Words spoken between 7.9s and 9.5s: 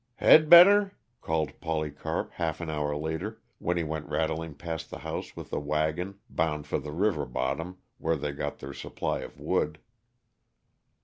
where they got their supply of